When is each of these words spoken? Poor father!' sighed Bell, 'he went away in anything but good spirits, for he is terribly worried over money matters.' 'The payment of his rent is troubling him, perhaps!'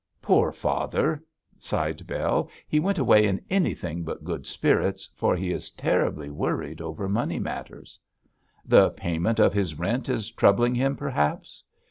Poor 0.19 0.51
father!' 0.51 1.23
sighed 1.59 2.07
Bell, 2.07 2.49
'he 2.67 2.79
went 2.79 2.97
away 2.97 3.27
in 3.27 3.39
anything 3.51 4.01
but 4.03 4.23
good 4.23 4.47
spirits, 4.47 5.07
for 5.15 5.35
he 5.35 5.51
is 5.51 5.69
terribly 5.69 6.31
worried 6.31 6.81
over 6.81 7.07
money 7.07 7.37
matters.' 7.37 7.99
'The 8.65 8.89
payment 8.97 9.39
of 9.39 9.53
his 9.53 9.77
rent 9.77 10.09
is 10.09 10.31
troubling 10.31 10.73
him, 10.73 10.95
perhaps!' 10.95 11.63